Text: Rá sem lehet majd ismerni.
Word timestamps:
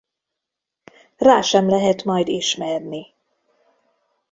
Rá 1.17 1.41
sem 1.41 1.69
lehet 1.69 2.03
majd 2.03 2.27
ismerni. 2.27 3.13